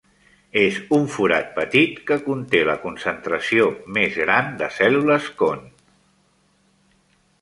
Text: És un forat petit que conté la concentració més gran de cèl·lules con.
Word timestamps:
És 0.59 0.77
un 0.95 1.03
forat 1.15 1.51
petit 1.57 1.99
que 2.07 2.17
conté 2.29 2.63
la 2.69 2.75
concentració 2.85 3.69
més 3.99 4.19
gran 4.25 4.49
de 4.63 4.71
cèl·lules 4.79 5.29
con. 5.43 5.63